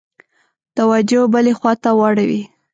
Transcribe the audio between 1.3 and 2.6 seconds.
بلي خواته واړوي.